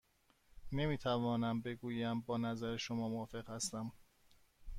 نمی 0.71 0.97
توانم 0.97 1.61
بگویم 1.61 2.21
با 2.21 2.37
نظر 2.37 2.77
شما 2.77 3.09
موافق 3.09 3.49
هستم. 3.49 3.91